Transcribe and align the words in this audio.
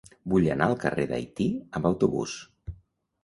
Vull 0.31 0.45
anar 0.53 0.69
al 0.71 0.77
carrer 0.83 1.03
d'Haití 1.11 1.45
amb 1.79 1.89
autobús. 1.91 2.33